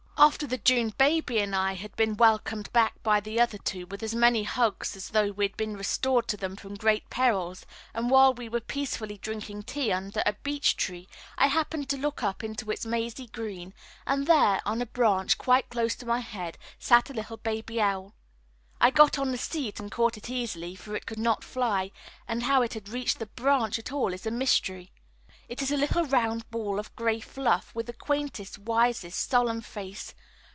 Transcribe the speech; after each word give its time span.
After 0.21 0.45
the 0.45 0.59
June 0.59 0.93
baby 0.99 1.39
and 1.39 1.55
I 1.55 1.73
had 1.73 1.95
been 1.95 2.15
welcomed 2.15 2.71
back 2.71 3.01
by 3.01 3.19
the 3.21 3.39
other 3.41 3.57
two 3.57 3.87
with 3.87 4.03
as 4.03 4.13
many 4.13 4.43
hugs 4.43 4.95
as 4.95 5.09
though 5.09 5.31
we 5.31 5.45
had 5.45 5.57
been 5.57 5.75
restored 5.75 6.27
to 6.27 6.37
them 6.37 6.55
from 6.55 6.75
great 6.75 7.09
perils, 7.09 7.65
and 7.91 8.07
while 8.07 8.31
we 8.31 8.47
were 8.47 8.59
peacefully 8.59 9.17
drinking 9.17 9.63
tea 9.63 9.91
under 9.91 10.21
a 10.23 10.33
beech 10.43 10.77
tree, 10.77 11.07
I 11.39 11.47
happened 11.47 11.89
to 11.89 11.97
look 11.97 12.21
up 12.21 12.43
into 12.43 12.69
its 12.69 12.85
mazy 12.85 13.25
green, 13.29 13.73
and 14.05 14.27
there, 14.27 14.61
on 14.63 14.79
a 14.79 14.85
branch 14.85 15.39
quite 15.39 15.69
close 15.71 15.95
to 15.95 16.05
my 16.05 16.19
head, 16.19 16.59
sat 16.77 17.09
a 17.09 17.13
little 17.13 17.37
baby 17.37 17.81
owl. 17.81 18.13
I 18.79 18.91
got 18.91 19.17
on 19.17 19.31
the 19.31 19.39
seat 19.39 19.79
and 19.79 19.91
caught 19.91 20.17
it 20.17 20.29
easily, 20.29 20.75
for 20.75 20.95
it 20.95 21.07
could 21.07 21.17
not 21.19 21.43
fly, 21.43 21.89
and 22.27 22.43
how 22.43 22.61
it 22.61 22.75
had 22.75 22.89
reached 22.89 23.17
the 23.17 23.25
branch 23.25 23.79
at 23.79 23.91
all 23.91 24.13
is 24.13 24.27
a 24.27 24.31
mystery. 24.31 24.91
It 25.49 25.61
is 25.61 25.69
a 25.69 25.75
little 25.75 26.05
round 26.05 26.49
ball 26.49 26.79
of 26.79 26.95
gray 26.95 27.19
fluff, 27.19 27.75
with 27.75 27.87
the 27.87 27.91
quaintest, 27.93 28.57
wisest, 28.57 29.29
solemn 29.29 29.59
face. 29.59 30.13